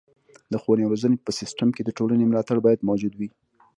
د 0.51 0.53
ښوونې 0.61 0.83
او 0.83 0.91
روزنې 0.93 1.17
په 1.25 1.31
سیستم 1.39 1.69
کې 1.75 1.81
د 1.83 1.89
ټولنې 1.97 2.23
ملاتړ 2.29 2.57
باید 2.65 2.85
موجود 2.89 3.13
وي. 3.19 3.29